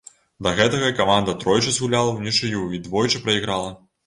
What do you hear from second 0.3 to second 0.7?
Да